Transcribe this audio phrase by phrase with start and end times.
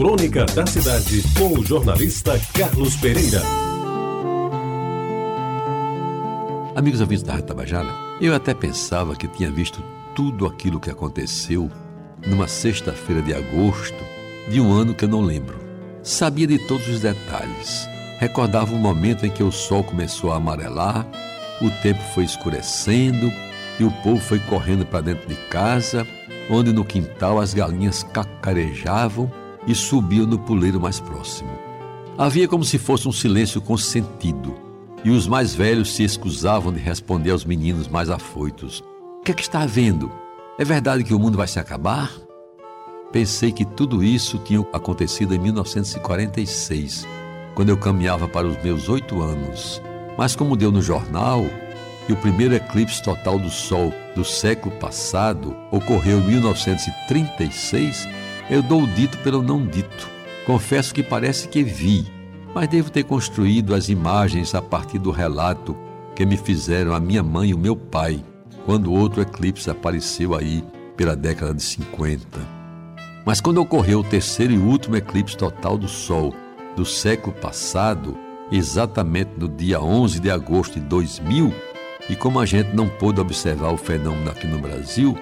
[0.00, 3.42] Crônica da Cidade, com o jornalista Carlos Pereira.
[6.74, 9.84] Amigos ouvintes da Rádio Tabajara, eu até pensava que tinha visto
[10.14, 11.70] tudo aquilo que aconteceu
[12.26, 14.02] numa sexta-feira de agosto
[14.48, 15.58] de um ano que eu não lembro.
[16.02, 17.86] Sabia de todos os detalhes.
[18.18, 21.06] Recordava o momento em que o sol começou a amarelar,
[21.60, 23.30] o tempo foi escurecendo
[23.78, 26.06] e o povo foi correndo para dentro de casa,
[26.48, 29.30] onde no quintal as galinhas cacarejavam
[29.66, 31.50] e subiam no puleiro mais próximo.
[32.16, 34.54] Havia como se fosse um silêncio consentido,
[35.04, 38.80] e os mais velhos se escusavam de responder aos meninos mais afoitos:
[39.20, 40.10] O que é que está havendo?
[40.58, 42.12] É verdade que o mundo vai se acabar?
[43.12, 47.06] Pensei que tudo isso tinha acontecido em 1946,
[47.54, 49.82] quando eu caminhava para os meus oito anos.
[50.16, 51.44] Mas, como deu no jornal,
[52.06, 58.06] que o primeiro eclipse total do Sol do século passado ocorreu em 1936,
[58.50, 60.08] eu dou o dito pelo não dito.
[60.44, 62.04] Confesso que parece que vi,
[62.52, 65.76] mas devo ter construído as imagens a partir do relato
[66.16, 68.22] que me fizeram a minha mãe e o meu pai,
[68.66, 70.64] quando outro eclipse apareceu aí
[70.96, 72.20] pela década de 50.
[73.24, 76.34] Mas quando ocorreu o terceiro e último eclipse total do Sol
[76.74, 78.18] do século passado,
[78.50, 81.54] exatamente no dia 11 de agosto de 2000,
[82.08, 85.16] e como a gente não pôde observar o fenômeno aqui no Brasil,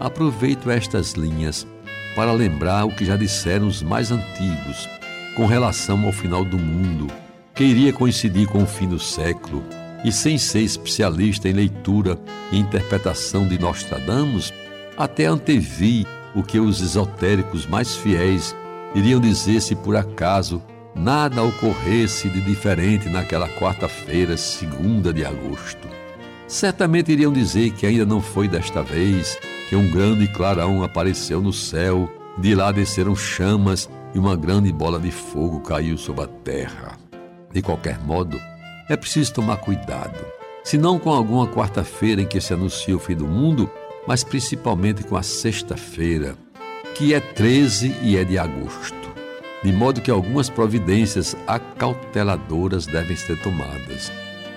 [0.00, 1.66] aproveito estas linhas
[2.14, 4.88] para lembrar o que já disseram os mais antigos
[5.34, 7.06] com relação ao final do mundo,
[7.54, 9.64] que iria coincidir com o fim do século,
[10.04, 12.18] e sem ser especialista em leitura
[12.50, 14.52] e interpretação de Nostradamus,
[14.96, 18.54] até antevi o que os esotéricos mais fiéis
[18.94, 20.62] iriam dizer se por acaso
[20.94, 25.88] nada ocorresse de diferente naquela quarta-feira, segunda de agosto.
[26.46, 29.38] Certamente iriam dizer que ainda não foi desta vez
[29.72, 32.06] que um grande clarão apareceu no céu,
[32.36, 36.98] de lá desceram chamas e uma grande bola de fogo caiu sobre a terra.
[37.50, 38.38] De qualquer modo,
[38.86, 40.26] é preciso tomar cuidado,
[40.62, 43.70] se não com alguma quarta-feira em que se anuncia o fim do mundo,
[44.06, 46.36] mas principalmente com a sexta-feira,
[46.94, 49.10] que é 13 e é de agosto.
[49.64, 54.12] De modo que algumas providências acauteladoras devem ser tomadas.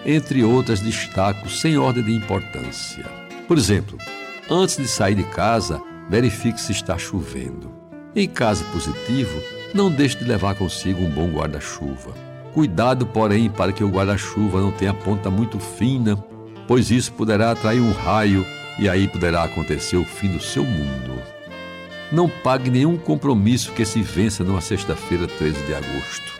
[0.05, 3.05] Entre outras, destaco sem ordem de importância.
[3.47, 3.97] Por exemplo,
[4.49, 7.71] antes de sair de casa, verifique se está chovendo.
[8.15, 9.41] Em caso positivo,
[9.73, 12.13] não deixe de levar consigo um bom guarda-chuva.
[12.53, 16.15] Cuidado, porém, para que o guarda-chuva não tenha ponta muito fina,
[16.67, 18.45] pois isso poderá atrair um raio
[18.79, 21.21] e aí poderá acontecer o fim do seu mundo.
[22.11, 26.33] Não pague nenhum compromisso que se vença numa sexta-feira, 13 de agosto.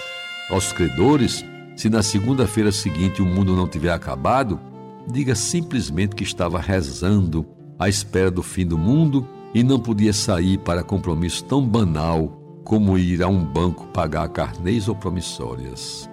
[0.49, 1.43] Aos credores,
[1.75, 4.59] se na segunda-feira seguinte o mundo não tiver acabado,
[5.07, 7.45] diga simplesmente que estava rezando
[7.77, 12.97] à espera do fim do mundo e não podia sair para compromisso tão banal como
[12.97, 16.09] ir a um banco pagar carnês ou promissórias.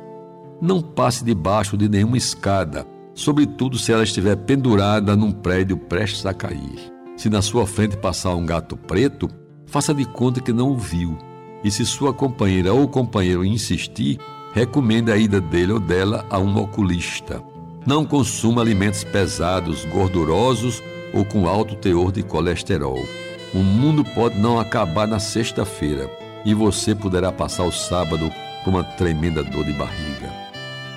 [0.60, 6.32] Não passe debaixo de nenhuma escada sobretudo se ela estiver pendurada num prédio prestes a
[6.32, 6.92] cair.
[7.16, 9.28] Se na sua frente passar um gato preto,
[9.66, 11.16] faça de conta que não o viu.
[11.62, 14.18] E se sua companheira ou companheiro insistir,
[14.52, 17.42] recomende a ida dele ou dela a um oculista.
[17.86, 23.04] Não consuma alimentos pesados, gordurosos ou com alto teor de colesterol.
[23.54, 26.10] O mundo pode não acabar na sexta-feira
[26.44, 28.32] e você poderá passar o sábado
[28.64, 30.32] com uma tremenda dor de barriga.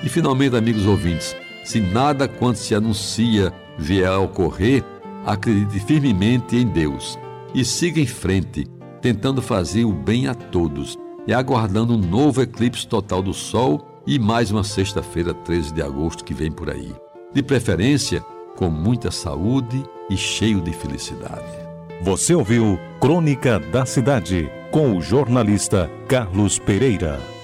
[0.02, 4.84] E finalmente, amigos ouvintes, se nada quanto se anuncia vier a ocorrer,
[5.24, 7.18] acredite firmemente em Deus
[7.54, 8.66] e siga em frente,
[9.02, 14.18] tentando fazer o bem a todos e aguardando um novo eclipse total do Sol e
[14.18, 16.94] mais uma sexta-feira, 13 de agosto, que vem por aí.
[17.34, 18.24] De preferência,
[18.56, 21.66] com muita saúde e cheio de felicidade.
[22.02, 27.35] Você ouviu Crônica da Cidade com o jornalista Carlos Pereira.